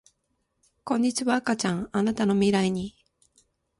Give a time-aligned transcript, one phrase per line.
[0.83, 2.95] こんにちは赤ちゃんあなたの未来に